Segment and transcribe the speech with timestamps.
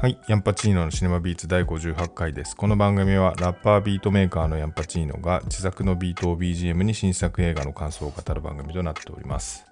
[0.00, 2.54] はい、ヤンパチーノのシネマビーツ第58回です。
[2.54, 9.66] この番組はラッパービートメーカーのヤンパチーノが自作のビートを BGM に新作映画の感想を語る番組となっております。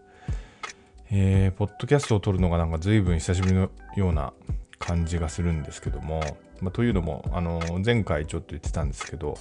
[1.13, 4.33] えー、ポッドキャストを撮るのがなんか随分久しぶりのような
[4.81, 6.21] 感じがするんですけども、
[6.61, 9.39] まあ、というのも、あの前回ちょっと言ってたんですけど、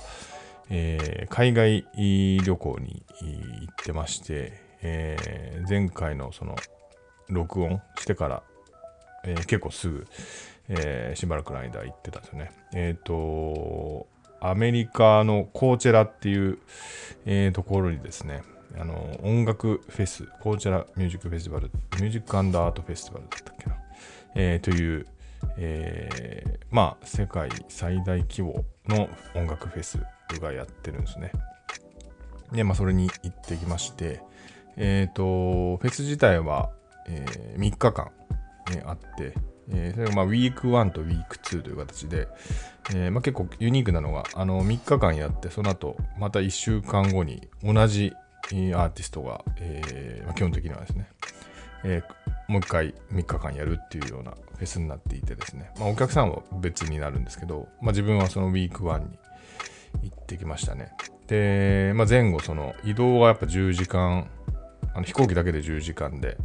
[0.70, 3.04] えー海外旅行に
[3.64, 6.56] 行ってまして、えー前回のその
[7.28, 8.44] 録音してから、
[9.24, 10.06] えー結構すぐ、
[10.70, 12.52] えーしばらくの間行ってたんですよね。
[12.74, 14.08] えっ、と、
[14.42, 16.60] アメリカのコーチェラっていう、
[17.26, 18.44] えーところにですね、
[18.78, 23.76] あの音楽フェス、コーチェラミュージックフェスティバル、ミュージックアンドアートフェスティバルだったっけな、
[24.36, 25.08] えーという、
[25.58, 30.00] えーまあ、世界最大規模の音楽フェス
[30.42, 31.32] がやってるんですね。
[32.52, 34.22] で、まあ、それに行ってきまして、
[34.78, 36.70] えっ、と、フェス自体は、
[37.08, 38.12] え3日間、
[38.72, 39.34] ねあって、
[39.70, 42.28] えーそれがまあウィーク1とウィーク2という形で、
[42.94, 48.14] えーまあ、結構ユニークなのが、あの3日間やって、その後また1週間後に同じ
[48.52, 51.08] アーティストが、えーまあ、基本的にはですね、
[51.84, 52.04] え
[52.48, 59.18] もう一回3日間やるっていうようなフェスになっていてですね、まあ、お客さんは別になるんですけど、まあ、自分はそのウィーク1に
[60.04, 60.92] 行ってきましたね。
[61.28, 64.30] で、まあ、前後その移動がやっぱ10時間、
[64.94, 66.38] あの飛行機だけで10時間で、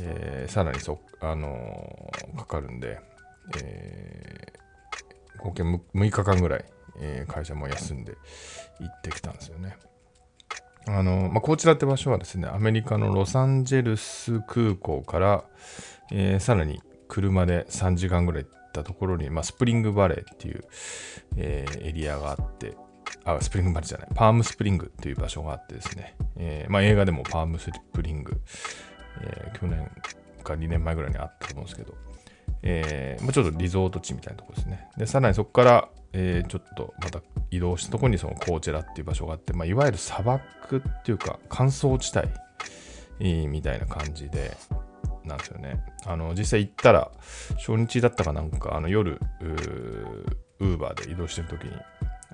[0.00, 3.00] えーさらにそ、あのーかかるんで、
[3.62, 6.64] えー合計 6, 6日間ぐらい、
[7.00, 8.12] えー会社も休んで
[8.80, 9.76] 行ってきたんですよね。
[10.88, 15.44] あのまあ、こちらって場所はですね、アメリカのロサンゼルス空港から、
[16.10, 20.64] えーさらに車で3時間ぐらい行ったところに、まあ、スプリングバレーっていう、
[21.36, 22.74] えーエリアがあって、
[23.24, 28.40] あ、スプリングバレーじゃない、パームスプリングっていう場所があってですね、えーまあ、映画でもパームスプリング、
[29.20, 29.90] えー去年
[30.42, 31.94] か2年前ぐらいにあったと思うんですけど、
[32.62, 34.88] えーまあ、ちょっとリゾート地みたいなところですね。
[34.96, 42.28] で、さらにそこから、えーちょっとまた移動したところにそのコーチェラっていう場所があって、まあ、いわゆる砂漠っていうか乾燥地帯、
[43.48, 44.56] みたいな感じで、
[45.24, 45.80] なんですよね。
[46.06, 47.12] あの、実際行ったら、
[47.56, 49.20] 初日だったかなんか、あの夜、
[50.58, 51.72] ウーバーで移動してる時に、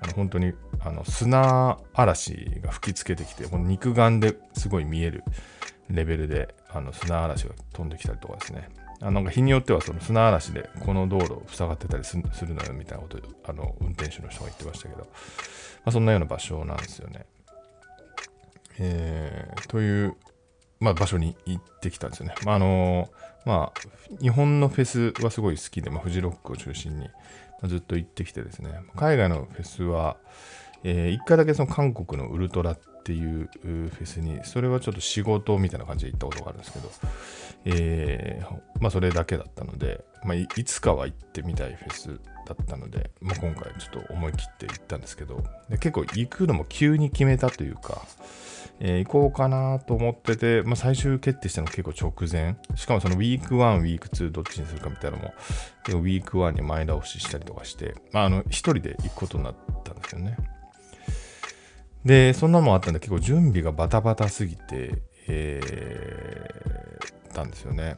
[0.01, 5.23] あの本当にあの砂嵐が吹きつけてきて、この肉眼ですごい見える
[5.89, 8.69] レベルであの砂嵐が飛んできたりとかですね。
[9.01, 15.05] あなんか日によってはその砂嵐でこの道路を塞がってたりするのよみたいなことをあの運転手の人が言ってましたけど、ま
[15.85, 17.25] あ、そんなような場所なんですよね。
[18.77, 20.15] えーという、
[20.79, 22.35] まあ、場所に行ってきたんですよね。
[22.45, 23.09] まああの
[23.45, 27.09] まあ、日本のフェスはすごい好きで、まあ、フジロックを中心に、
[27.67, 30.17] ずっと行ってきてですね、海外のフェスは、
[30.83, 36.91] え1回だけその韓国のウルトラっていうフェスに、それはちょっと仕事みたいな感じで行ったことがあるんですけど、
[37.65, 48.01] えーまあそれだけだったので、まあ、いつかは行ってみたいフェスだったので、まあ、今回ちょっと思い切って行ったんですけど、で結構行くのも急に決めたというか、
[48.79, 52.55] えー行こうかなと思ってて、まあ、最終決定したの結構直前。
[52.75, 55.33] しかもそのウィーク1、ウィーク2どっちにするかみたいなのも、
[55.83, 60.37] 結構ウィーク1に前倒ししたりとかして、まあ、あの、一人で行くことになったんですよね。
[62.05, 67.97] で、そんなのもあったんで、結構準備がバタバタすぎて、えーたんですよね。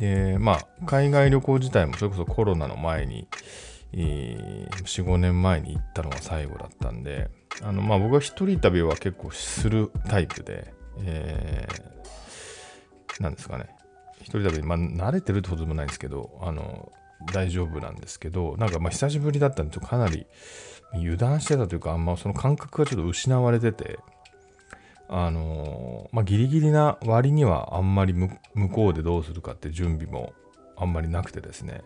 [0.00, 3.28] で、まあ、海外旅行自体もそれこそコロナの前に、
[3.92, 7.30] えー4、5年前に行ったのが最後だったんで、
[7.62, 10.74] あの、まあ僕は一人旅は結構するタイプで、
[11.04, 13.66] えーなんですかね。
[14.22, 16.90] 一人旅、まあ慣れてるってことでもないんですけど、あの、
[17.32, 20.26] 大丈夫なんですけど、なんかまあ久しぶりだったんで、かなり
[20.94, 23.98] 油断してたというか、あんまその感覚がちょっと失われてて、
[25.08, 28.30] あのーまあ、ギリギリな割にはあんまり向
[28.70, 30.32] こうでどうするかって準備も
[30.76, 31.82] あんまりなくてですね、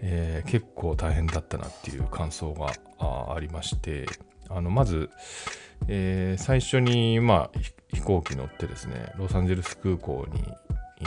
[0.00, 2.72] えー結構大変だったなっていう感想が
[3.34, 4.06] ありまして、
[4.48, 5.10] あのまず、
[5.88, 7.58] えー最初に、まあ、
[7.92, 10.44] 飛行機乗ってですね、ロサンゼルス空港に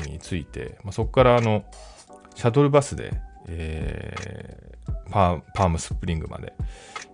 [0.10, 1.66] に着いて、まあ、そこからあの
[2.36, 3.12] シャトルバスで、
[3.48, 4.72] えー
[5.12, 6.54] パームスプリングまで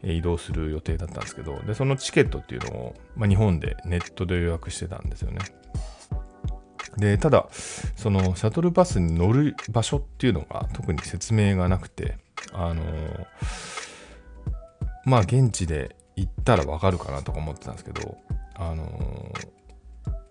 [0.04, 5.40] 移動する予定だったんですけど、で、そのチケットっていうのを、まあ、日本でネットで予約してたんですよね。
[6.98, 7.48] で、ただ、
[7.96, 12.18] そのシャトルバスに乗る場所っていうのが特に説明がなくて、
[12.54, 13.26] あのー
[15.06, 18.18] まあ、現地で行ったらわかるかなとか思ってたんですけど、
[18.56, 19.58] あのー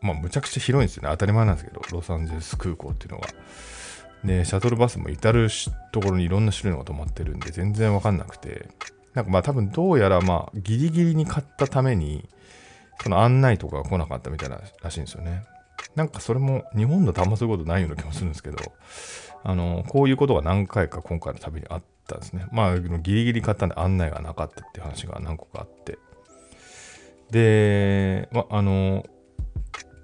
[0.01, 1.09] まあ、むちゃくちゃ広いんですよね。
[1.11, 3.29] 当たり前なんですけど、ロサンゼルス空港っていうのが。
[4.25, 5.49] で、シャトルバスも至る
[5.93, 8.69] ところにいろんな種類のが止まってるんで、全然わかんなくて、
[9.15, 12.29] なんかまあ多分どうやらまあギリギリに買ったために、
[13.03, 15.45] その案内とかが来なかったみたいならしいんですよね。
[15.95, 18.57] なんかそれも日本だとあんまそういうことないような気もするんですけど、
[19.43, 22.47] あの、こういうことが何回か今回の旅にあったんですね。
[22.53, 25.99] まあ、ギリギリ買ったんで案内がなかったっていう話が何個かあって。
[27.31, 29.05] で、まあ、あの、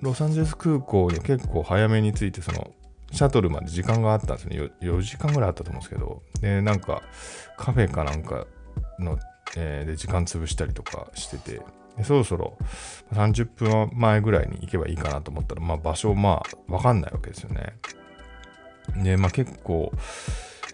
[0.01, 2.71] ロサンゼルス空港に結構早めに着いて、その、
[3.13, 4.73] シャトルまで時間があったんですね4。
[4.81, 7.03] 4時間ぐらいあったと思うんですけど、で、なんか、
[7.59, 8.47] カフェかなんか
[8.99, 9.19] の、
[9.57, 11.61] えー、で時間潰したりとかしてて、
[12.05, 12.57] そろそろ
[13.13, 17.75] 30分前ぐらいに行けばいいかなと思ったら、まあ場所、まあわかんないわけですよね。
[18.97, 19.93] で、まあ結構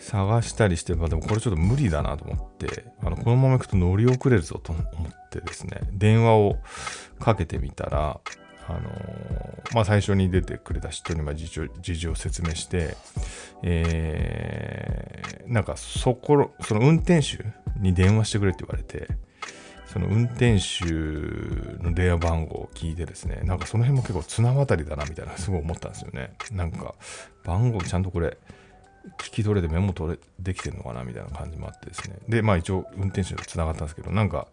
[0.01, 4.85] 探したりして、まあでもこれちょっと無理だなと思って、あのこのまま行くと乗り遅れるぞと思っ
[5.31, 6.57] てですね、電話を
[7.19, 8.21] かけてみたら、
[8.69, 12.97] あのー、まあ、最初に出てくれた人にま事情を説明して、
[13.63, 17.45] えー、なんかそこ、その運転手
[17.81, 19.09] に電話してくれって言われて、
[19.87, 20.85] その運転手
[21.83, 26.35] の電話番号を聞いてですね、なんかその辺も結構綱渡りだなみたいなすごい思ったんですよね。
[26.53, 26.95] なんか
[27.43, 28.37] 番号ちゃんとこれ
[29.17, 32.17] 聞き取れてメモ取れできてるのかなみたいな感じもあってですね。
[32.29, 34.49] で、まあ一応運転手と繋がったんですけど、なんか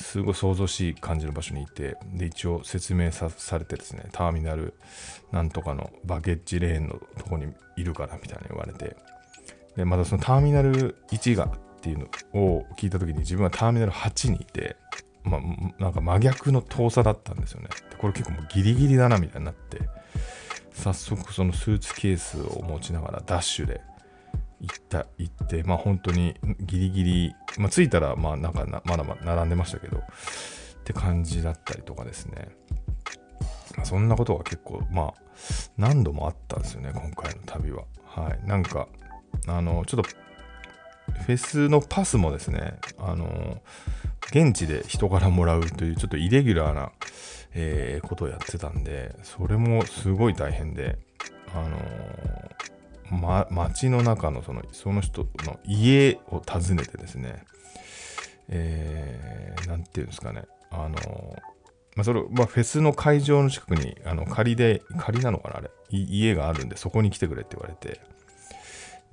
[0.00, 3.28] すごい想像しい感じの場所にいて、で、一応説明さ
[3.58, 4.74] れてですね、ターミナル
[5.32, 8.96] なんとかのバゲッジレーンのとこにいるからみたいな言われて、
[9.76, 11.50] で、またそのターミナル1がっ
[11.80, 12.06] ていうの
[12.40, 14.76] を聞いた時に自分はターミナル8にいて、
[15.24, 17.68] まあ、なんか真逆の遠さだったんですよね。
[17.90, 19.80] でこれ結構もうギリギリだなみたいになって、
[20.72, 23.80] 早速そのスーツケースを持ちながらダッシュで
[24.60, 30.02] 行った、行って、まあ本当にギリギリ、まあ着いたらまあなんかまだまだ並んでましたけど、っ
[30.84, 32.48] て感じだったりとかですね。
[33.76, 35.14] まあ、そんなことが結構まあ
[35.76, 37.84] 何度もあったんですよね、今回の旅は。
[38.04, 38.46] はい。
[38.46, 38.88] なんか、
[39.46, 40.08] あの、ちょっと
[41.12, 43.62] フェスのパスもですね、あの、
[44.30, 46.92] 現地で人からもらうというちょっとイレギュラーな、
[47.54, 50.98] えー、ことをやってたんで、それもすごい大変で、
[51.54, 51.78] あの
[53.10, 57.44] ま、街の中のそのその人の家を訪ねてですね、
[58.48, 61.36] えー、なんていうんですかね、あの
[61.98, 68.00] まあ、それ、まあ、フェスの会場の近くに、あの、仮で、仮なのかな、あれ、家があるんで、そこに来てくれって言われて、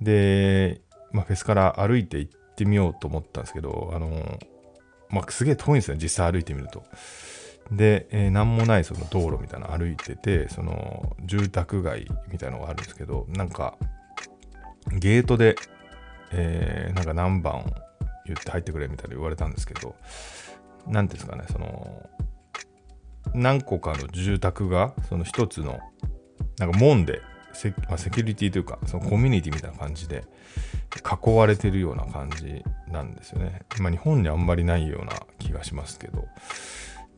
[0.00, 4.38] で、まあ、フェスから歩いて行ってみようと思ったんですけど、あの
[5.08, 6.84] まあ、すげえ遠いんですね、実際歩いてみると。
[7.70, 13.76] で、えー、何もないその道路みたいなの歩いてて、その住宅街みたいなのがあるんですけど、なんか、
[14.92, 15.56] ゲートで、
[16.32, 17.64] えー、なんか何番
[18.24, 19.96] 言って入ってくれみたいな言われたんですけど、
[20.86, 22.08] 何ですかね、その、
[23.34, 25.80] 何個かの住宅が、その一つの、
[26.58, 27.20] なんか門で
[27.52, 30.24] セ,、まあ、セキュリティというか、そのコミュニティみたいな感じで
[30.94, 32.62] 囲われてるような感じ
[32.92, 33.62] なんですよね。
[33.80, 36.28] まあ、日本にあんまりないような気がしますけど。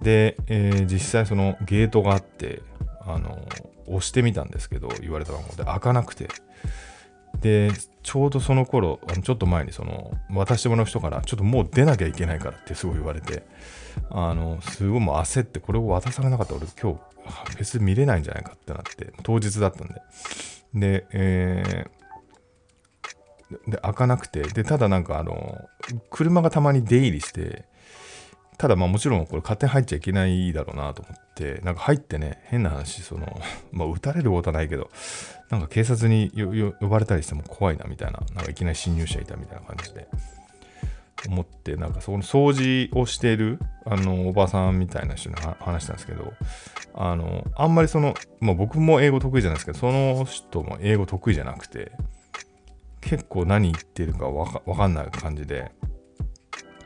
[0.03, 2.63] で、えー、実際そのゲートがあって、
[3.01, 3.47] あの、
[3.87, 6.29] 押してみたんですけど、言われた番号で開かなくて。
[7.41, 7.71] で、
[8.03, 13.43] ちょうどその頃、あのちょっと前にその、渡してもらう人から、ちょっともう出なきゃいけないからってすごい言われて、
[14.11, 19.95] あの、すごいもう焦って、これを渡されなかったら俺今日フェス見れないんじゃないかってなって、当日だったんで。
[20.75, 25.59] で、えー、で、開かなくて、で、ただなんかあの、
[26.11, 27.65] 車がたまに出入りして、
[28.59, 34.91] ただまあもちろんこれ勝手に入っちゃいけないだろうなと思って、なんか入ってね、変な話、その、 まあ撃たれることはないけど、
[35.49, 36.33] なんか警察に
[36.81, 40.09] 呼ばれたりしても怖いなみたいな、なんかいきなり侵入者いたみたいな感じで。
[41.27, 46.33] 思って、なんかその掃除をしている、あの、おばさんみたいな人に話したんですけど、
[46.95, 51.91] あの、あんまりその、まあ僕も英語得意じゃないですけど、その人も英語得意じゃなくて、
[53.01, 55.73] 結構何言ってるかわかかんない感じで、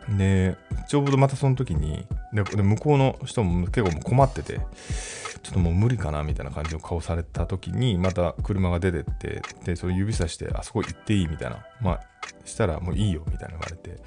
[0.09, 0.57] で、
[0.89, 4.61] ちょうどまたその時に、で向こうの人も結構困ってて、
[5.43, 11.65] ちょっともう無理かなみたいな感じの顔された時に、また車が出てって、で、それ指さして、あそこ行っていいみたいな。
[11.81, 12.01] まあ、
[12.45, 13.99] したらもういいよみたいな言われて、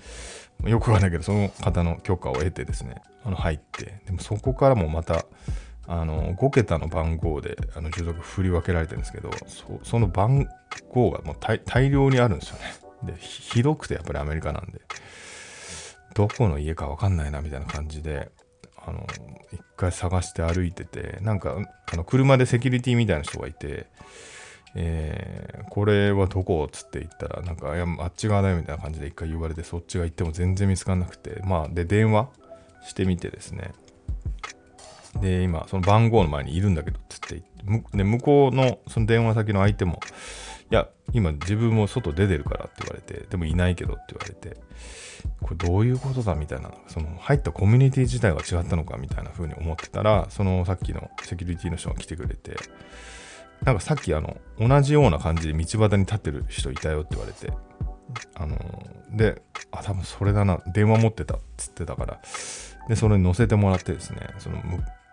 [0.70, 5.26] よくわかんないけど、その方の許可を得てですね、あの入って、でもそこからもまた、
[5.88, 10.50] あの5桁の番号であの住宅振り分けられてるんですけどそその番
[10.90, 12.64] 号がもう大量にあるんですよね
[13.04, 14.82] でひどくてやっぱりアメリカなんで
[16.16, 18.32] どこの家かわかんないなみたいな感じで
[18.84, 19.06] あの
[19.52, 21.58] 一回探して歩いててなんか
[21.92, 23.86] あの車でセキュリティみたいな人がいて
[24.78, 26.66] えー、これはどこ？
[26.68, 32.28] っつって言ったら、なんか、いや、あっち側だよみたいな感じで一回言われて、そっちが行っても全然見つかんなくて、まあ、で、電話
[32.86, 33.72] してみてですね、
[35.22, 37.42] で、今、その番号の前にいるんだけど、つって、
[37.94, 40.02] で、向こうのその電話先の相手も
[40.76, 44.58] や、今自分も外出てるからって言われて、でもいないけどって言われて、
[45.42, 52.56] これどういうことだみたいな、その入ったコミュニティ自体が違ったのかみたいな風に思ってたら、そのさっきのセキュリティの人が来てくれて、
[53.64, 57.52] なんかさっきあの、同じような感じで道端に立ってる人いたよって言われて、
[58.36, 58.58] あの
[59.12, 59.42] で、
[59.72, 62.20] あ、多分それだな、電話持ってたっつってたから、
[62.88, 64.62] で、それに乗せてもらってですね、その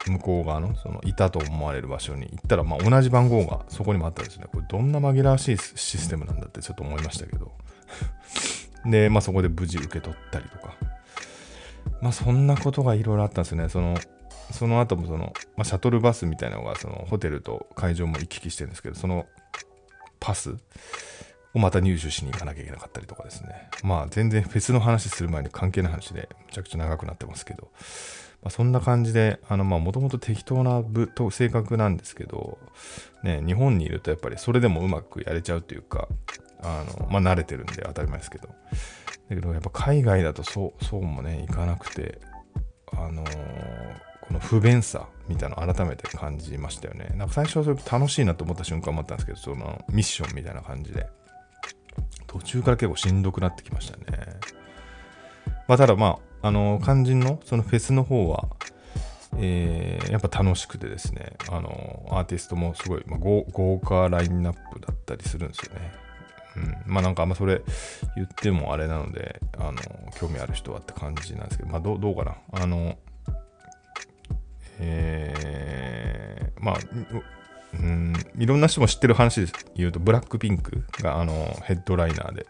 [0.07, 4.47] 向こう側の、そのいたと思われる場所に行ったら、まあ同じ番号がそこにもあったんですね。
[4.53, 7.53] これどんな紛らわしいシステムなんだってちょっと思いましたけど。
[8.85, 10.75] で、まあそこで無事受け取ったりとか。
[12.01, 13.69] まあそんなことがいろいろあったんですね。
[13.69, 13.97] その、
[14.51, 19.27] その後もその、まあ、シャトルバスみたいなのがそのホテルと会場も行き来してるんですけど、その
[20.21, 20.57] パス
[21.55, 23.69] をまた入手しに行かなきゃいけなかったりとかですね。
[23.83, 27.71] まあ全然フェスの話する前に関係ない話でめちゃくちゃ長くなってますけど、
[28.43, 32.59] まあ、そんな感じで、あの、まあもともと適当な部と性格なんですけど、
[33.23, 36.09] ね、日本にいるとやっぱりそれでもうまくやれちゃうというか、
[36.63, 38.49] あの、まあ慣れてるんで当たり前ですけど。
[38.49, 38.55] だ
[39.29, 42.21] けどやっぱ海外だとそう、そうもね、いかなくて、
[42.93, 47.13] あのーこの不便さみたいなのを改めて感じましたよね。
[47.17, 51.07] なんか最初はそれ楽しいなと思った瞬間もあったんですけど、そのミッションみたいな感じで、
[52.29, 54.05] 途中から結構しんどくなってきましたね。
[55.67, 58.49] まあ、ただまあ、あの、肝心のそのフェスの方は、
[59.39, 65.93] えー、やっぱ楽しくてですね、あの、アーティストもすごい、まあ、豪華ラインナップだったりするんですよね。
[66.55, 67.63] うん、まあなんかあんまそれ
[68.15, 69.79] 言ってもあれなので、あの、
[70.17, 72.37] 興味ある人はって感じなんですけど、まあどうかな？
[72.53, 72.99] あの、
[74.79, 76.77] えー、まあ、
[77.73, 81.33] うん、いろんな人も知ってる話で言うと、ブラックピンクがあの
[81.63, 82.47] ヘッドライナーで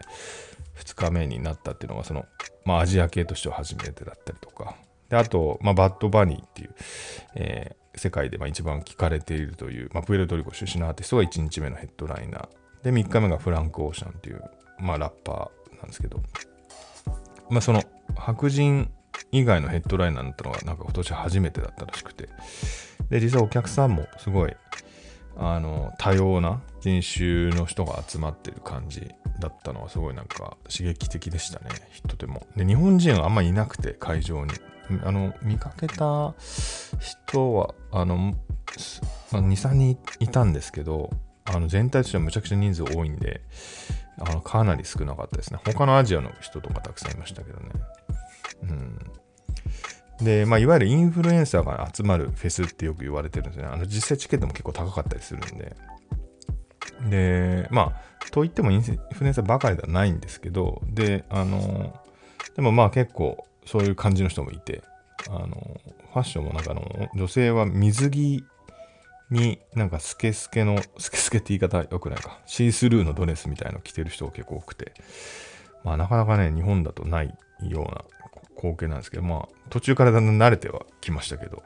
[0.77, 2.25] 2日目になったっていうのが、その、
[2.65, 4.75] まあ、アジア系としては初めてだったりとか、
[5.09, 6.75] であと、まあ、バッドバニーっていう、
[7.35, 12.49] えー、世界でまあ一番聴かれているという、まあ、プエルトリコ出身のアーティストが1日目のヘッドライナー。
[12.83, 14.43] で、3日目がフランク・オーシャンっていう、
[14.79, 16.19] まあ、ラッパーなんですけど、
[17.49, 17.83] まあ、その
[18.15, 18.89] 白人
[19.31, 22.29] 以外のヘッドライナーになったのがなんか今年初めてだったらしくて。
[23.09, 24.55] で実はお客さんもすごい
[25.37, 29.09] あの多様な人種の人が集まってる感じ
[29.39, 31.69] だったのはすごいなんか刺激的でしたね
[32.07, 32.45] とても。
[32.55, 34.53] で日本人はあんまりいなくて会場に。
[35.05, 36.33] あの見かけた
[36.99, 38.35] 人はあの
[39.31, 41.09] 23人いたんですけど
[41.45, 43.41] あの全体としてはむちゃくちゃ人数多いんで
[44.19, 45.59] あのかなり少なかったですね。
[45.65, 47.69] 他のアジアの人とかたくさんいましたけどね。
[48.63, 48.99] うん、
[50.21, 53.65] で、まあ、いわゆるインフルエンサーが集まるフェスってよく言われてるんですね。
[53.65, 55.75] あの実際チケットも結構高かったりするんで。
[57.09, 61.99] で、まあ、といってもインフルエンサーばかりではないんですけど、で、あの、
[62.55, 64.83] でもまあ結構そういう感じの人もいて、
[65.29, 65.81] あの、
[66.13, 68.45] ファッションもなんかあの、女性は水着
[69.31, 74.93] になんかスケスケの、スケスケって言い方良くないか、シースルーのドレスみたいの着てる人が結構多くて、
[75.83, 78.05] まあなかなかね、日本だとないような
[78.63, 81.63] 光景なんですけど、まあ、途中からだんだん慣れてはきましたけど、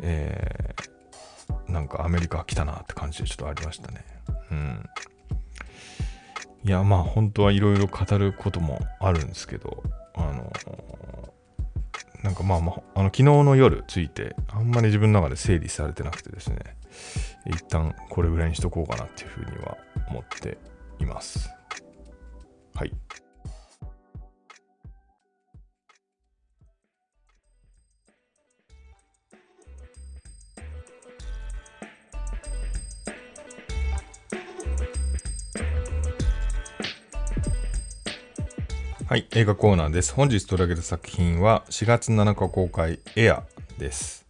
[0.00, 4.04] えー、なんかアメリカ来たなって感じでちょっとありましたね。
[4.50, 4.88] うん。
[6.64, 9.82] いや、まあ、本当はいろいろ語ることもあるんですけど、
[10.14, 10.50] あの
[12.22, 16.58] なんかまあまあ、あの昨日の夜ついて、あんまり自分の中で整理されてなくてですね、
[17.46, 19.76] 一旦これぐらいにしとこうかなっていうふうには
[20.08, 20.56] 思って
[21.00, 21.50] います。
[22.74, 22.92] はい。
[39.08, 40.12] はい、映画コーナーです。
[40.12, 43.42] 本日取り上げた作品は4月7日公開エア
[43.78, 44.26] です。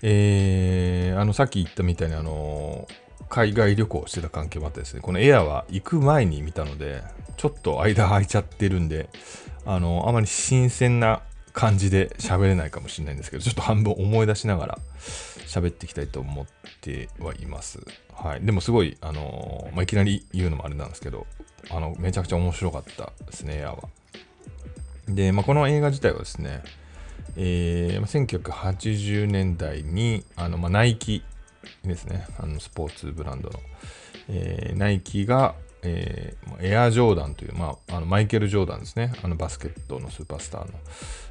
[0.00, 2.86] えー、あの、さっき言ったみたいにあの、
[3.28, 7.02] 海外旅行してた関係もあってですね、このエアは行く前に見たので、
[7.36, 9.08] ちょっと間空いちゃってるんで、
[9.66, 14.78] あの、あまり新鮮な感じで喋れないかもしれないんですけど、ちょっと半分思い出しながら
[15.50, 16.46] 喋っていきたいと思っ
[16.80, 17.80] てはいます。
[18.14, 18.40] はい。
[18.40, 21.26] でもすごい、あのまあ、いきなり言うのもあれなんですけど、
[21.70, 23.88] あの、めちゃくちゃ面白かったですね、エアは。
[25.08, 26.62] で、まあ、この映画自体はですね、
[27.36, 31.24] えー、1980年代に、あの、まあ、ナイキ
[31.84, 33.58] ですね、あのスポーツブランドの、
[34.28, 40.78] えー、ナイキが、えー、エアジョーダンという、まあ、あのマイケル・ジョーダンですね、あのバスケットのスーパースターの、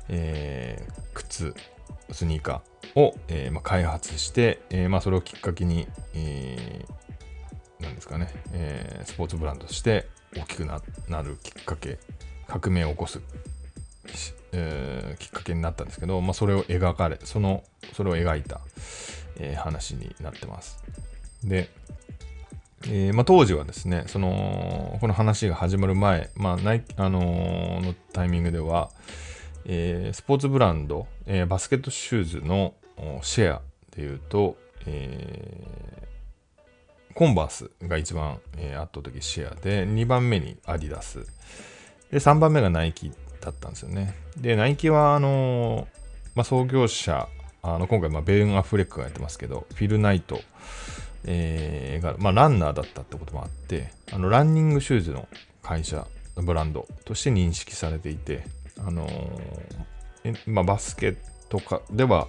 [0.09, 1.53] えー、靴、
[2.11, 10.81] スニーカーを、えーまあ、開発して、えーまあ、それをきっかけに、えー、なんですかね、え、スポーツブランドとして大きくな
[11.21, 11.99] るきっかけ、
[12.47, 13.21] 革命を起こす、
[14.51, 18.61] え、きっかけになったんですけど、まあ、それを描かれ、その、それを描いた、
[19.39, 20.83] え、話になってます。
[21.43, 21.69] で、
[22.85, 28.89] えーまあ、当時はですね、その、この話が始まる前、まあ、ナイあのーのタイミングでは、
[29.71, 32.73] えースポーツブランド、えーバスケットシューズの
[33.21, 33.61] シェア
[33.95, 34.57] でいうと、
[34.87, 41.19] えーコンバースが一番、えー圧倒的シェアで、2番目にアディダス。
[42.11, 43.11] で、3番目がナイキ
[43.41, 44.15] だったんですよね。
[44.37, 45.85] で、ナイキは、あのー
[46.33, 47.27] まあ、創業者、
[47.61, 50.41] あの今回、まあ、ベン・アフレックがやってますけど、フィル・ナイト、
[51.25, 55.27] えーが、まあ、ランナーだったってこともあって、あのランニングシューズの
[55.61, 58.45] 会社の、ブランドとして認識されていて、
[58.85, 59.07] あの
[60.23, 61.17] えまあ、バスケッ
[61.49, 62.27] トかでは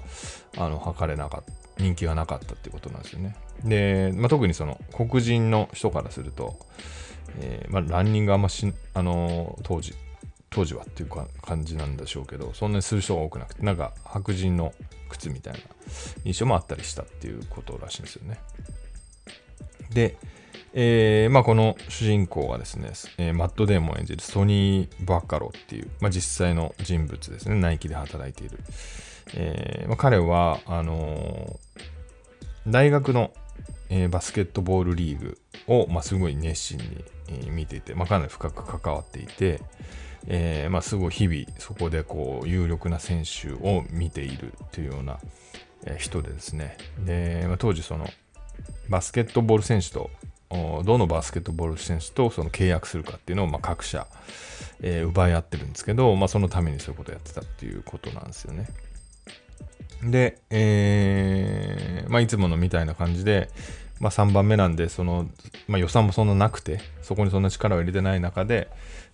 [0.57, 3.35] あの測れなかった、人気がなかったっていうことなんですよね。
[3.65, 6.59] で、まあ、特にその黒人の人からすると、
[7.39, 9.95] えーまあ、ランニングあんまし、あの当時、
[10.51, 14.73] 当時はっていうか感じなんでしょうけど、そんなにする人が多くなくて、なんか白人の
[15.09, 15.61] 靴みたいな
[16.25, 18.39] 印象もあったりしたっていうことらしいんですよね。
[19.91, 20.17] で、
[20.73, 28.59] えーまあ、この主人公がですね、えーマット・デーモン演じるソニー・バッカロっていう、まあ、実際の人物ですね、ナイキで働いている。
[29.35, 31.91] えーまあ、彼は、あのー
[32.67, 33.33] 大学の、
[33.89, 39.61] えーバスケットボールリーグを、まあ、すごい熱心に、えー見ていて、まあ、かなり深く関わっていて、
[40.29, 45.19] えーまあ、すごい日々そこでこう有力な選手を見ているというような、
[45.85, 48.07] えー人でですねで、まあ、当時その
[48.89, 50.11] バスケットボール選手と
[50.51, 54.07] どのバスケットボール選手とその契約するかっていうのをま各社、
[54.81, 58.67] えー奪い合ってるんですけど、まあ、そのためにそういうことをやってたっていうことなんですよね。
[60.03, 63.49] で、えーまあ、いつものみたいな感じで、
[64.01, 65.29] まあ、3番目なんで、その、
[65.69, 68.69] まあ、予算もそんななくて、そこにそんな力を入れてない中で、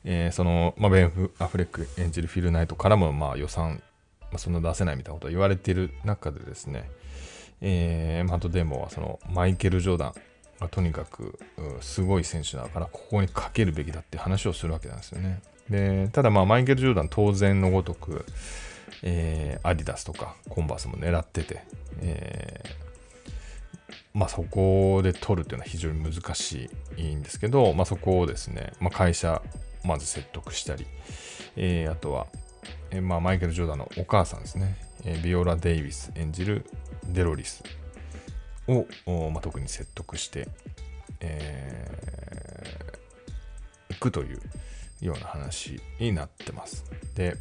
[0.05, 3.83] えーその、まあ、ベンフ・アフレック演じるフィル・ナイトからも、まあ、予算、
[4.23, 6.88] まあ、そんな出せないみたいなことを言われている中でですね、
[7.61, 10.15] えー、マト・デーモンはその、マイケル・ジョーダン
[10.71, 11.38] とにかく、
[11.80, 15.40] すごい選手だから、ここにかけるべきだって話をするわけなんですよね。
[15.71, 18.25] で、ただまあ、マイケル・ジョーダン当然のごとく、
[19.02, 21.64] えーアディダスとかコンバースも狙ってて、
[22.00, 22.86] えー
[24.14, 29.42] まあ、そこで取るっていうのは非常に難しいんですけど、まあ、そこをですね、まあ、会社
[29.84, 30.86] まず説得したり、
[31.56, 32.26] えーあとは、
[32.90, 36.64] えまあ、マイケル・ジョーダンのお母さんですね、えビオラ・デイビス演じる
[37.08, 37.62] デロリス
[38.69, 40.49] を、まあ、特に説得して、
[41.21, 42.97] えー
[43.89, 44.41] 行くという
[45.00, 46.85] ような話になってます。
[47.15, 47.37] で、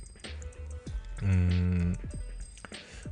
[1.22, 2.00] うーん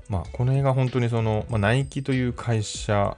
[0.07, 3.17] まあ、この映画本当にその、まあ、ナイキという会社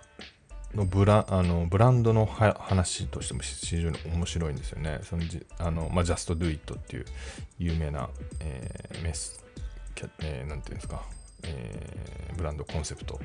[0.73, 4.99] のブラあのブランドの話としても非常に面白いんですよね。
[5.03, 7.05] そのじあのまあ、Just Do It っていう
[7.59, 9.43] 有名な、えーメス、
[10.21, 11.03] えーなんていうんですか、
[11.47, 11.95] えー
[12.35, 13.17] ブランドコンセプト、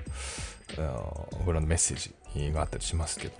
[1.45, 3.35] ブランドメッセージがあったりしますけど、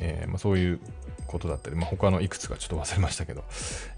[0.00, 0.80] えーまあ、そういう
[1.28, 3.44] ことだったり、まあ、他のいくつかちょっと忘れましたけど、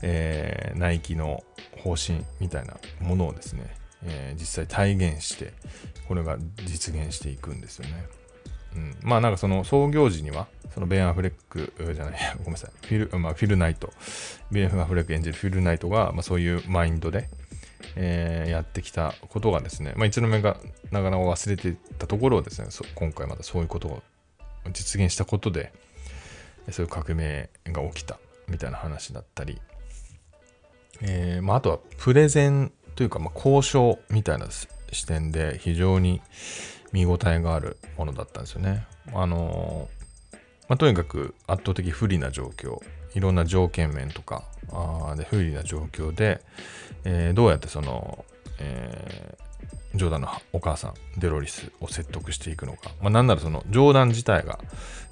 [0.03, 1.42] えーナイキの
[1.79, 5.55] 方針みたいなものをですね、えー実際体現して、
[6.07, 8.05] これが実現していくんですよね。
[8.77, 13.92] うん、まあなんかその創業時には、そのベン・アフレックじゃない、ごめんなさい、フィル,、まあ、フィルナイト、
[14.51, 17.31] ベン・アフレック演じるフィルナイトが、まあ、そういうマインドで、
[17.97, 20.59] えーやってきたことがですね、まあ、一度目が
[20.90, 24.03] なかなか忘れてたところをですね、今回またそういうことを
[24.73, 25.73] 実現したことで、
[26.70, 28.18] そういう革命が起きた
[28.49, 29.61] みたいな話だったり、
[31.03, 36.20] えーまあ、あとはプレゼンというか、まあ、交渉みたいな視視点で非常に
[36.92, 38.87] 見応えがあるものだったんですよね。
[39.12, 40.05] あのー
[40.68, 42.81] まあ、とにかく圧倒的不利な状況、
[43.14, 46.40] いろんな条件面とかあで不利な状況で、
[47.05, 48.24] えーどうやってその、
[48.59, 49.44] えー
[49.96, 52.90] ジョーダンのお母さん、デロリスを説得していくのか。
[53.00, 54.59] まあ、なんならその、ジョーダン自体が、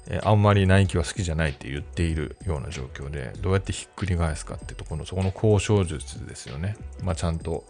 [0.07, 6.75] えーあんまりナイキは好きじゃないって言っているような状況で、どうやってひっくり返すかってとこの、そこの交渉術ですよね。
[7.01, 7.63] まあ、ちゃんと、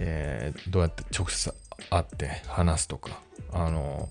[0.00, 1.54] えーどうやって直接
[1.90, 3.20] 会って話すとか、
[3.52, 4.08] あの、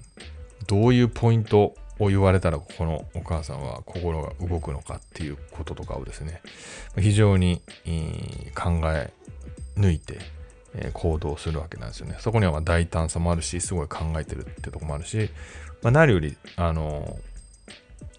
[0.68, 6.42] どういうポイントを言われたら、このお母さんは心が動くのかっていうこととかをですね、
[7.00, 7.62] 非常に、
[8.56, 9.14] 考え
[9.78, 10.18] 抜いて、
[10.74, 12.16] え行動するわけなんですよね。
[12.20, 15.30] そこにはま大胆さもあるし、すごい考えてるってとこもあるし、
[15.84, 17.20] まあ、何より、あの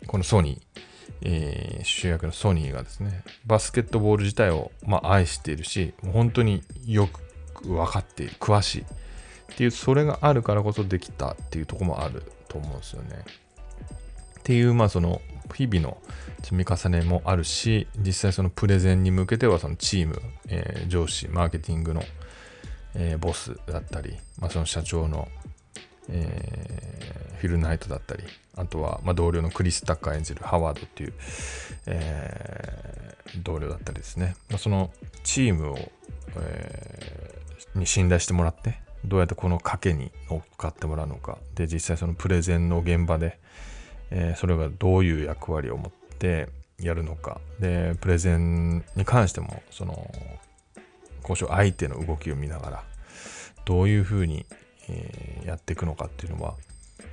[0.07, 0.81] このソニー、
[1.23, 7.09] えー主役のソニーがですね、バスケットボール自体を、まあ、愛しているし、本当によ
[7.53, 8.85] く分かっている、詳しいっ
[9.57, 13.25] ていう、それがあるからこそできたっていうとこもあると思うんですよね。
[14.42, 15.20] っていう、まあその
[15.55, 15.98] 日々の
[16.42, 22.02] 積み重ねもあるし、実際そのプレゼンに向けてはそのチーム、えー上司、マーケティングの、
[22.94, 25.28] えーボスだったり、まあ、その社長の、
[26.09, 28.24] えー、フィル・ナイトだったり
[28.57, 31.12] あとは、まあ、同僚のクリス・タッカー演じるハワードっていう、
[31.87, 34.90] えー、同僚だったりですね、まあ、その
[35.22, 35.78] チームを、
[36.37, 41.38] えー、に信頼してもらってどうやってこの賭けに乗っかってもらうのか。
[41.55, 43.40] で実際そのプレゼンの現場で、
[44.14, 46.48] えー、それがどういう役割を持って
[46.79, 50.11] やるのかでプレゼンに関してもその
[51.22, 52.85] 交渉相手の動きを見ながら
[53.64, 54.44] どういうふうに、
[54.88, 56.55] えー、やっていくのかっていうのは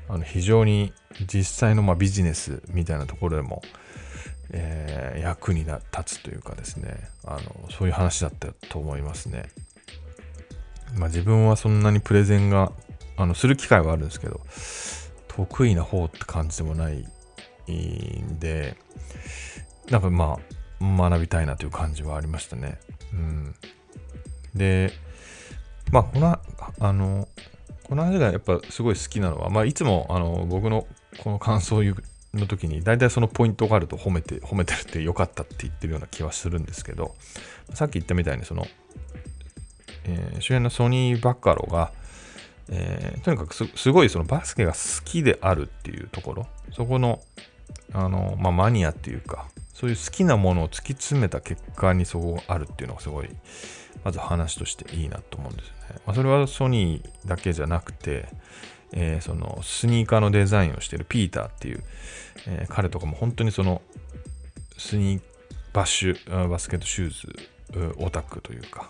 [0.09, 0.91] あの非常に
[1.27, 3.61] 実際のまビジネスみたいなところでも、
[4.51, 9.43] えー、役に立つというかですねあのそういう話だったと思いますね。
[10.97, 12.71] まあ、自分はそんなにプレゼンが
[13.15, 14.41] あのする機会はあるんですけど
[15.47, 17.05] 得意な方って感じでもない
[17.71, 18.75] んで
[19.89, 20.37] なんかま
[20.81, 22.79] あ学びたいなという感じはありましたね。
[23.13, 23.55] うん、
[24.55, 24.91] で
[25.91, 26.39] まあこの
[26.79, 27.27] あの
[27.83, 30.87] この話がやっぱすごい好きなのは、まあ、いつもあの僕の
[31.23, 31.81] この感想
[32.33, 37.15] の時に大体そのポイントがあると褒めて褒めてるってよかったって言ってるような気はするんですけど
[37.73, 38.67] さっき言ったみたいにその、
[40.05, 41.91] えー、主演のソニー・バッカローが、
[42.71, 47.19] えー、とにかくすごいそのバスケが好きであるっていうところそこの
[47.93, 53.29] あの、まあ、マニアっていうかそういう好きなものを突き詰めた結果にそこがあるっていうのがすごい
[54.03, 56.01] まず話としていいなと思うんですよね。
[56.05, 58.29] まあ、それはソニーだけじゃなくて、
[58.93, 61.83] えー、そのスニーカーのデザインをしてるピーターっていう、
[62.47, 63.81] えー、彼とかも本当にその
[64.77, 65.21] スニー
[65.73, 68.89] バッシュバスケットシューズオタクというか、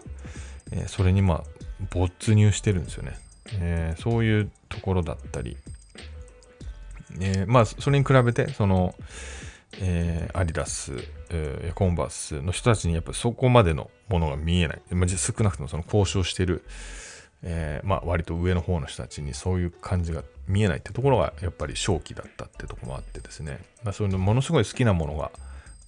[0.71, 1.43] え、それにまあ
[1.89, 3.17] 没入してるんですよね、
[3.55, 5.57] えー、そういうところだったり、
[7.19, 8.95] えー、まあそれに比べてその、
[9.79, 10.93] えー、アディダス、
[11.29, 16.63] えー、コンバースの人たちにやっぱそこまでのものが見えない、まあ、少なくともその交渉してる、
[17.43, 25.31] えー、まあ、割と上の方の人たちにそういう感じが見えないってところがやっぱり正気だったってとこもあってですね、まあ、そういうのものすごい好きなものが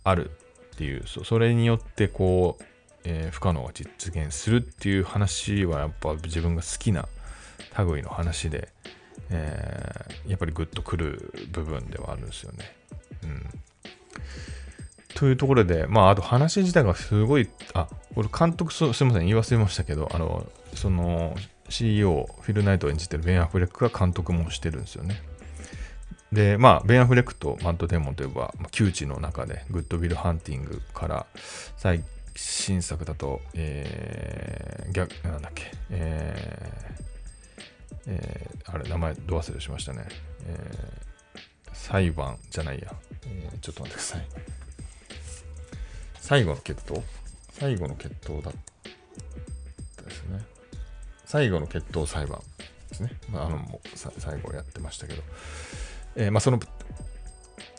[0.03, 0.31] ある
[0.73, 2.63] っていうそれによってこう、
[3.03, 7.07] えー、不可能が実現するっていう話はやっぱ自分が好きな
[7.77, 8.69] 類の話で、
[9.29, 12.75] えー、やっぱりグッとくる部分ではあるんですよね。
[13.23, 13.49] うん
[15.15, 21.35] というところで、まあ、あと話自体がすごい、あ、これ監督す、すみません、言い忘れましたけど、あの、その
[21.69, 25.21] CEO、フィル・ナイトを演じてるベン・アフレックが監督もしてるんですよね。
[26.31, 31.25] で、まあ、ベン・アフレックとマット・デーモンといえば、まあ、旧知の仲で、グッド・ウィル・ハンティングから
[31.77, 32.03] 最
[32.35, 37.10] 新作だと、えー、逆、なんだっけ、えー、
[38.07, 40.05] えー、あれ、名前、ど忘れしましたね。
[40.45, 42.93] えー、裁判じゃないや、
[43.25, 44.27] えー、ちょっと待ってください。
[46.19, 47.01] 最後の決闘？
[47.51, 48.53] 最後の決闘だっ
[49.97, 50.39] たですね。
[51.25, 52.39] 最後の決闘裁判
[52.89, 53.11] ですね。
[53.29, 55.21] まあ、あのもう最後やってましたけど、
[56.15, 56.59] えー、まあ、その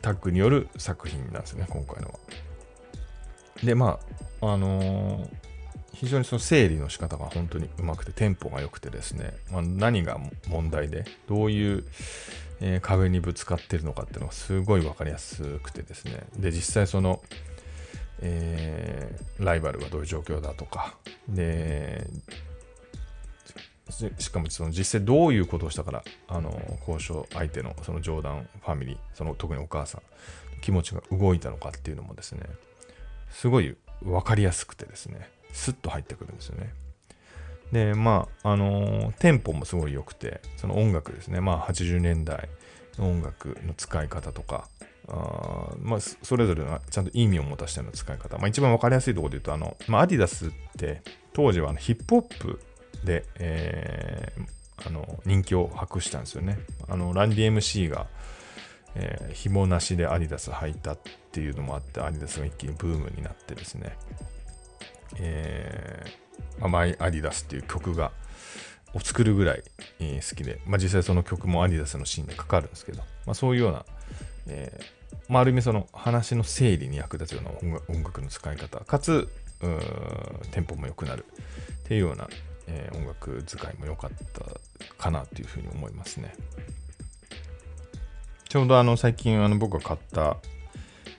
[0.01, 2.19] タッグによる作品なんですね、今回のは。
[3.63, 3.99] で、ま
[4.41, 5.31] あ、あのー、
[5.95, 11.85] 非常にその整理の仕方が本当にうまくて、テンポが良くてですね、まあ、何が問題で、どういう、
[12.61, 17.23] えー、壁にぶつかってるのかっていうのがすごい分かりやすくてですね、で、実際その、
[18.21, 20.97] えー、ライバルはどういう状況だとか、
[21.29, 22.07] で、
[24.19, 30.03] しかもその実際どういうことをしたから、あの、交渉相手のそのジョーダンファミリー、その特にお母さん、
[30.63, 32.43] 気持ちが動いたのかっていうのもですね、
[33.31, 36.73] すごい分かりやすくてですね、スッと入ってくるんですよね。
[37.73, 42.49] で、まあ、あのテンポもすごい良くて、その音楽ですね、まあ80年代
[42.99, 44.69] の音楽の使い方とか、
[45.09, 48.39] あまあ、それぞれのちゃんと意味を持たせたような使い方。
[48.39, 52.61] まあ、一番分かりやすいところで言うと、あの、まあ、アディダスって当時はあのヒップホップ
[53.05, 56.59] で、えー、あの人気を博したんですよね。
[56.89, 58.07] あのランディ MC が、
[58.95, 60.99] えー、紐なしでアディダス履いたっ
[61.33, 63.97] ていうのもあって、アディダスが一気にブームになってですね、
[65.19, 68.13] えー、マイアディダスっていう曲が、
[68.95, 69.63] を作るぐらい、
[70.01, 73.85] えー、好きで、まあ、実際その曲もアディダスのシーンでかかるんですけど、まあ、そういうような、
[74.49, 79.29] えーまあ、ある意味その話の整理に役立つような音楽の使い方かつ
[80.51, 81.25] テンポも良くなる
[81.85, 82.29] っていうような、
[82.67, 84.45] えー、音楽使いも良かった
[84.99, 86.35] かなというふうに思いますね。
[88.49, 90.37] ちょうどあの最近あの僕が買った、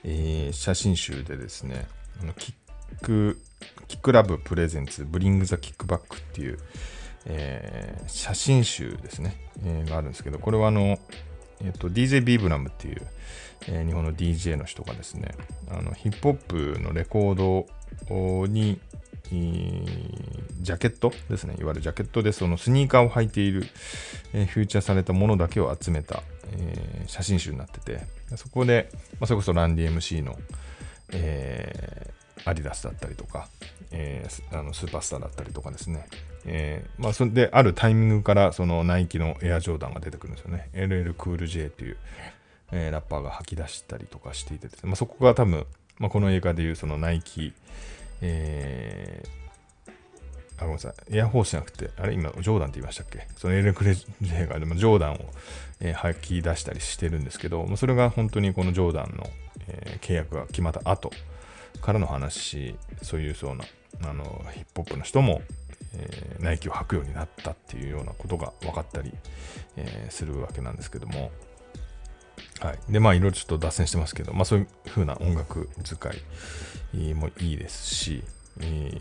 [0.04, 1.88] えー、写真集でですね
[2.22, 2.56] あのキッ
[3.02, 3.42] ク
[3.88, 6.60] キックラブプレゼンツブリングザキックバックっていう、
[7.26, 11.00] えー、写真集ですね、えー、があるんですけどこれはあの
[11.64, 13.02] えっと、DJ ビーブラムっていう、
[13.68, 15.32] え、日本の DJ の人がですね、
[15.72, 18.80] あのヒップホップのレコードに、
[20.62, 23.66] ジャケットですね、いわゆるジャケットでそのスニーカーを履いている、
[24.34, 28.02] えー、フューチャーされたものだけを集めた、えー、写真集になってて、
[28.36, 30.38] そこで、まあ、それこそランディ MC の、
[31.14, 32.12] え、
[32.46, 33.48] アディダスだったりとか、
[33.92, 36.08] えー、あのスーパースターだったりとかですね、
[36.46, 40.70] えー、まあ、それであるタイミングからそのナイキのエアジョーダンが出てくるんですよね。
[40.74, 41.98] LL クール J っていう、
[42.72, 45.66] えー、ラッパーが吐き出したりとかしていて、ね、まあ、そこが多分、
[46.00, 47.54] まあ、この映画でいうそのナイキ、
[48.22, 49.24] え、
[50.58, 53.28] あ、ごめんなさい、エアフォースじゃなくて、あれ今、ジョーダンって言いましたっけ？
[53.38, 55.18] その LL クール J がでもジョーダンを、
[55.80, 59.30] えー、吐き出したりしてるんですけど、まあそれが本当にこのジョーダンの、
[59.68, 61.12] え、契約が決まった後
[61.84, 63.66] からの話、そういうそうな、
[64.04, 65.42] あのヒップホップの人も
[65.96, 69.14] えー、ナイキを履くようになったっていうようなことが分かったり、
[69.76, 71.32] えー、するわけなんですけども、
[72.60, 72.80] はい。
[72.92, 76.12] で、まあ、いろいろちょっと脱線してますけど、まあ、そういう風な音楽使
[76.94, 78.24] いもいいですし、
[78.60, 78.92] え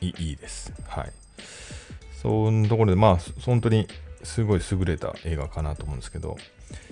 [0.00, 0.72] ー、いいです。
[0.88, 1.12] はい。
[2.20, 3.86] そのところで、まあ、本当に
[4.22, 6.36] すごい優れた映画かなと思うんですけど、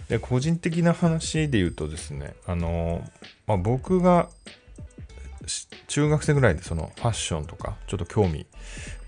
[0.08, 3.02] で個人的な話で言うとですね、あの
[3.46, 4.28] まあ、僕が
[5.86, 8.46] 中学生ぐらいでそのファッションとかちょっと興味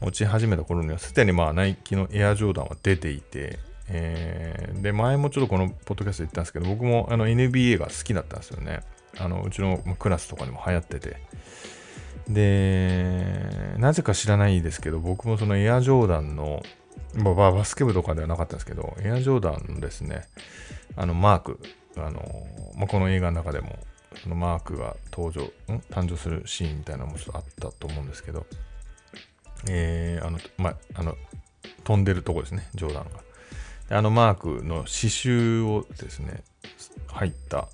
[0.01, 8.81] 持ち始めた頃にはすでにまあナイキのエアジョーダンは出ていて、えー、で前もちょっとこのポッドキャストで言ったんですけど僕もあの NBA が好きだったんですよね。
[9.19, 11.17] あのうちのクラスとかにも流行ってて。
[12.29, 16.63] でなぜか知らないですけど僕もそのエアジョーダンの
[17.15, 20.29] まあ、バスケ部とかではなかったんですけど、エアジョーダンのですね、
[20.97, 21.61] あのマーク、
[21.97, 23.79] あのまあ、この映画の中でも
[24.23, 25.79] そのマークが登場、ん？
[25.91, 28.47] 誕生するシーンみたいなのもちょっとあったと思うんですけど、
[29.69, 31.17] えー、あの、ま、あの、
[31.85, 33.11] 飛んでるとこですね、ジョーダンが。
[33.93, 36.45] あのマークの刺繍をですね、
[37.09, 37.69] 入った、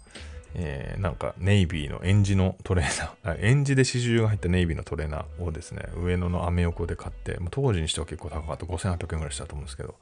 [0.58, 9.94] えー、なんかネイビーのエンジのトレーナー、エンジで刺繍が入ったネイビーのトレーナーをですね、上野のアメ横で買ってま、当時にしては結構高かった、5800円ぐらいしたと思うんですけど、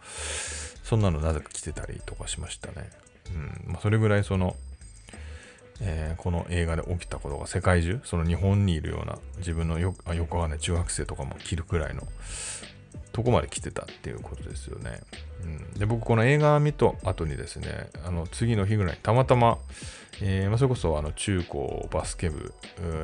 [0.84, 2.88] そんなのなぜか着てたりとかしましたね。
[3.66, 4.54] うん、まあ、それぐらいその、
[5.80, 12.06] えー、この映画で起きたことが世界中、その日本にいるような自分のよあよくわかんない中学生とかも着るくらいの
[13.14, 15.00] とこまで来てたっていうことですよね。
[15.44, 19.59] うん、で僕この映画見た後にですね、あの次の日ぐらいたまたま、
[20.20, 22.53] えー、まあ、それこそあの中高バスケ部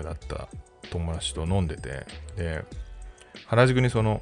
[0.03, 0.49] だった
[0.91, 2.65] 友達と飲んでて、で、
[3.47, 4.21] 原宿にその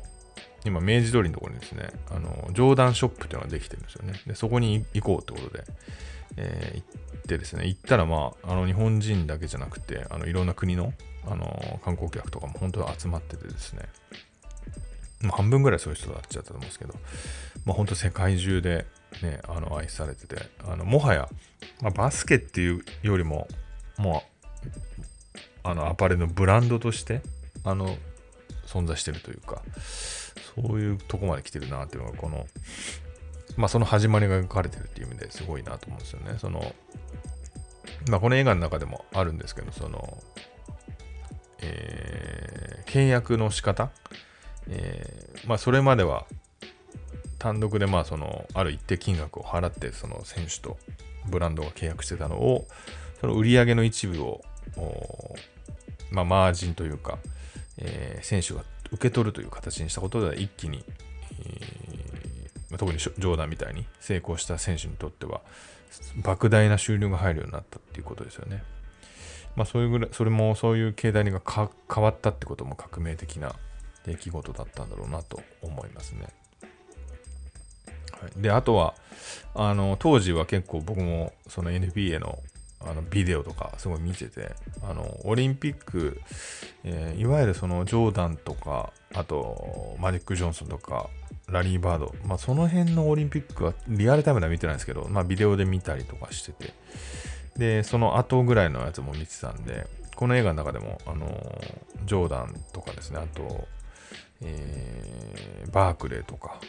[0.67, 4.13] 今明治通りのところにですね、あの、ジョーダンショップっていうのができてるんですよね。
[4.27, 5.65] で、そこに行こうってことで、
[6.37, 10.93] えー、行ってですね、行ったらまあ、あの、日本人だけじゃなくて、あの、いろんな国の、
[11.27, 13.89] あの、観光客とかも本当に集まっててですね、
[15.21, 16.95] まあ、半分ぐらいそういう人だっちゃったと思うんですけど、
[17.65, 18.87] まあ、本当世界中で
[19.23, 21.29] ね、あの、愛されてて、あの、もはや、
[21.83, 23.49] まあ、バスケっていうよりも、
[23.97, 24.23] も
[24.65, 24.69] う、
[25.65, 27.23] あの、アパレルのブランドとして、
[27.65, 27.97] あの、
[28.67, 29.63] 存在してるというか、
[30.55, 32.47] そういうとこまで来てるなっていうのが、この、
[33.57, 36.37] まあ、その始まりが描かれてるっていう意味ですごいなと思うんですよね。
[36.39, 36.75] その、
[38.09, 40.23] まあ、この映画の中でもあるんですけど、その、
[41.61, 43.91] えー、契約の仕方、
[44.69, 46.27] えー、まあ、それまでは
[47.39, 50.77] 単独でまあそのある一定金額を払ってその選手と
[51.29, 52.67] ブランドが契約してたのを
[53.21, 54.41] その売り上げの一部を
[56.11, 57.19] まあ、マージンというか、
[57.79, 60.85] えー、選手が受け取るという形にしたことで一気に、
[61.45, 65.41] えー、特にジョーダンみたいに成功した選手にとっては
[66.23, 68.63] 莫大な収入が入るようになったっていうことですよね。
[69.57, 73.55] まあそういうぐらい、それもそういう形態が変わったってことも革命的な
[74.05, 76.29] 出来事だったんだろうなと思いますね。
[78.21, 78.95] はい、で、あとは、
[79.55, 82.39] あの、当時は結構僕もその NBA の
[82.81, 86.21] あのビデオとかすごい見てて、あの、オリンピック、
[86.85, 91.11] えー、いわゆるそのジョーダンとか、あと、マジック・ジョンソンとか、
[91.49, 96.73] ラリー・バード、まあ、その辺のオリンピックはリアルタイムでは見てないんですけど、まあ、ビデオで見たりとかしてて、
[97.57, 101.27] で、その後ぐらいのやつも見てたんで、この映画の中でも、あの、
[102.05, 103.67] ジョーダンとかですね、あと、
[104.43, 106.61] えー、バークレーとか、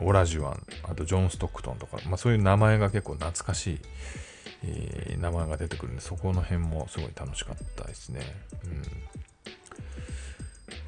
[0.00, 3.78] オラジュアン、あとジョン・ストックトンとか、まあ、そういう名前が結構懐かしい、
[4.64, 8.20] えー、名前が出てくるんで、そこの辺もすごい楽しかったですね。
[8.64, 8.68] う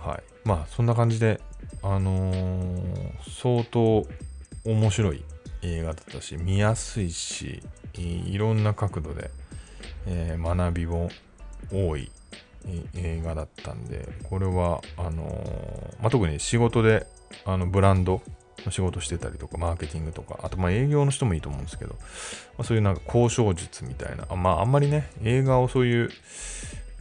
[0.07, 0.23] ん、はい。
[0.45, 1.41] まあ、そんな感じで、
[1.83, 4.07] あのー、相当
[4.65, 5.25] 面白い
[5.63, 7.63] 映画だったし、見やすいし、
[7.95, 9.31] いろんな角度で、
[10.07, 11.11] えー、学びも
[11.73, 12.11] 多い
[12.95, 17.07] 映画だったんで、これは、あのー、まあ、特に仕事で、
[17.45, 18.23] あの、ブランド
[18.65, 21.99] の仕事してたりとか、マーケティングとか、あと、ま、営業の人もいいと思うんですけど、ま
[22.59, 26.11] あ、そういうなんか交渉術みたいな、あまあ、あんまりね、映画をそういう、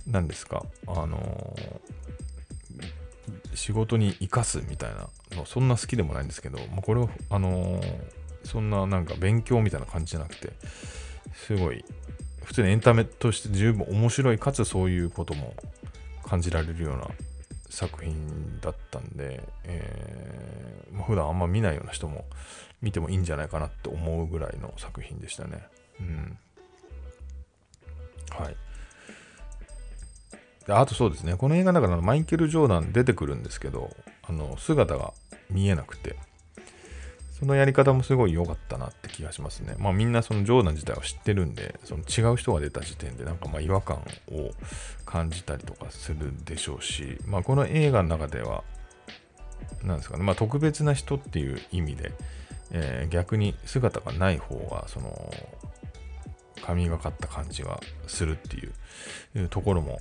[0.10, 1.56] 何ですか、あの
[3.56, 7.82] 仕事に生かすみたいなの、そんな好きでもないんですけど、まあ、これを、あの
[8.44, 10.52] そんななんか勉強みたいな感じじゃなくて、
[11.34, 11.86] すごい、
[12.44, 15.54] 普通にエンタメとして十分面白い、かつそういうことも
[16.24, 17.08] 感じられるような
[17.70, 22.26] 作品だったんで、えー、普段あんま見ないような人も
[22.82, 25.64] 見てもいいんじゃないかなって思うぐらいの作品でしたね。
[26.00, 26.38] うん。
[28.30, 28.56] はい。
[30.68, 33.90] であとそうですね、この映画だからマイケル・ジョーダン出てくるんですけど、
[34.24, 35.14] あの姿が
[35.50, 36.16] 見えなくて、
[37.44, 39.76] そのやり方もすごい良かったなって気がしますね。
[39.78, 43.98] まあみんなそのジョーダン自体を知ってるんで、その違う人が出た時点でなんかまあ違和感
[44.32, 44.52] を
[45.06, 48.64] 感じたりとかするでしょうし、まあこの映画の中では、
[49.84, 52.14] なんですかね、まあ特別な人っていう意味で、
[52.72, 55.30] えー、逆に姿がない方が、その、
[56.66, 60.00] 神がかった感じがするっていうところも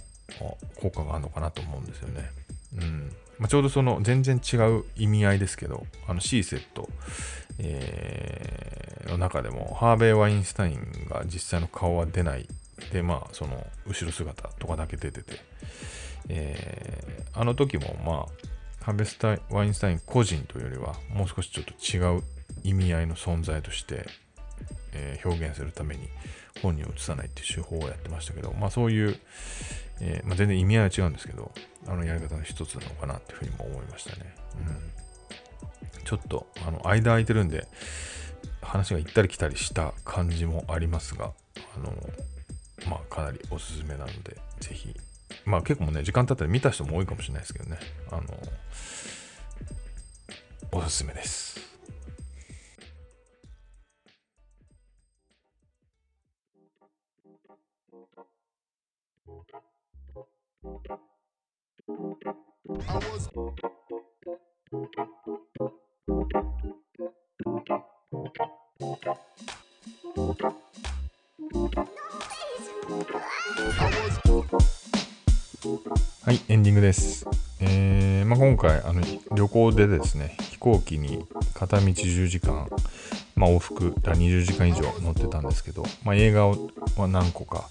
[0.80, 2.30] 効果があるのかなと思うんですよね。
[2.76, 6.88] うんまあ、ちょうどその全然違う意味合いですけど、あの C セット、
[7.58, 12.46] えー、の中でも、ハーベイ・ワインスタインが実際の顔は出ない。
[12.92, 15.40] で、まあ、その後ろ姿とかだけ出てて、
[16.28, 22.22] えー、あの時も、まあ、ハーベスタイワインスタイン個人というよりは、もう少しちょっと違う
[22.62, 24.06] 意味合いの存在として、
[24.92, 26.08] えー、表現するために
[26.62, 29.18] 本人を映さないっていう手法をやってましたけど、まあそういう、
[30.04, 31.52] えー、まあ、全然意味合いは違うんですけど、
[31.86, 34.34] あのやり方の一つなのかなっていうふうにも思いましたね。
[35.96, 37.68] うん、ちょっと、あの、間空いてるんで、
[38.60, 41.32] 話が行ったり来たりした感じもありますが、
[41.76, 41.94] あの、
[42.90, 44.94] まあ、かなりおすすめなので、ぜひ、
[45.44, 47.78] まあ結構ね、時間経ったら見た人も多いかもしれないですけどね、
[48.10, 48.22] あの、
[50.72, 51.71] おすすめです。
[76.24, 77.26] はい、エンディングです。
[77.60, 79.02] えーまあ、今回あの
[79.34, 82.68] 旅行でですね、飛行機に片道10時間、
[83.34, 86.56] まあ、往復20時間以上乗ってたんですけど、まあ、映画は
[87.08, 87.68] 何個か、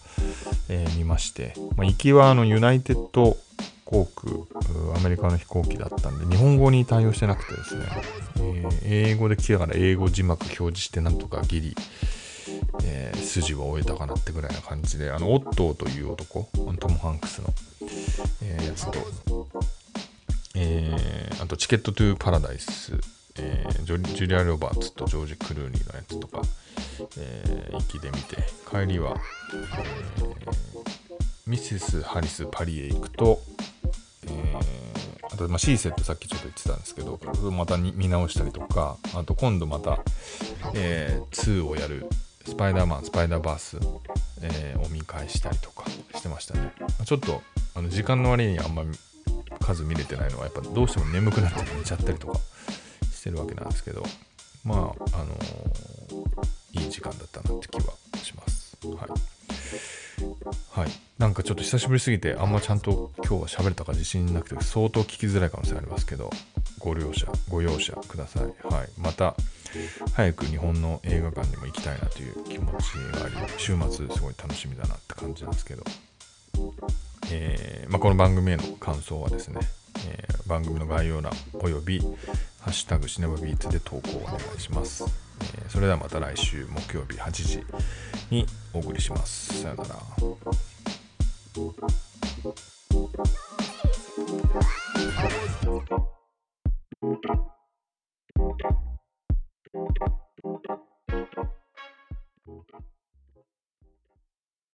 [0.74, 3.38] えー、見まして、まあ、行きはあのユナイテッド
[3.84, 7.86] 航空、アメリカの飛行機だったんで、日本語に対応してなくてですね、
[8.38, 11.76] えー、英語で来たから英語字幕表示してなんとかギリ、
[12.86, 17.50] えー、筋を終えたかなってぐらいな感じで、あの、オットーという男、トム・ハンクスの、
[18.42, 19.48] えー、やつと、
[20.56, 22.94] えー、あと、チケット・トゥ・パラダイス、
[23.36, 26.44] えー、ジュリア・ロバーツとジョージ・クルーニーのやつとか、
[27.18, 28.38] えー、行きで見て、
[28.70, 29.16] 帰りは、
[29.54, 30.36] えー、
[31.48, 33.42] ミセス・ハリス・パリへ行くと、
[34.28, 37.20] えー、あと、まあ、C セットさっきちょっと言ってたんですけど、
[37.52, 40.00] また見直したりとか、あと今度また、
[40.76, 42.08] えー、2をやる
[42.46, 43.78] スパイダーマン、スパイダーバース、
[44.42, 46.74] えー、を見返したりとかしてましたね。
[47.06, 47.42] ちょっと、
[47.76, 48.90] あの時間の割にあんまり
[49.60, 52.40] 数見れてないのは、やっぱどうしても眠くなって寝ちゃったりとか
[53.14, 54.04] してるわけなんですけど、
[54.64, 55.91] まあ、あのー、
[56.82, 58.78] いい時間だったなって気はします。
[58.88, 59.32] はい。
[60.72, 60.90] はい。
[61.18, 66.30] なんかちょっと久しぶりすぎて、あんまちゃんと今日は喋れたか自信なくて、相当聞きづらい可能性ありますけど、
[66.80, 68.44] ご了承、ご容赦ください。
[68.74, 68.90] はい。
[68.98, 69.36] また、
[70.14, 75.84] 早く日本の映画館にも行きたいなという気持ちがあり、週末すごい楽しみだなって感じなんですけど、
[77.32, 79.60] えー、まあ、この番組への感想はですね、
[80.08, 82.00] えー、番組の概要欄および、
[82.60, 85.21] ハッシュタグシネマビーツで投稿をお願いします。
[85.68, 87.64] それではまた来週木曜日8時
[88.30, 89.62] にお送りします。
[89.62, 89.96] さよなら。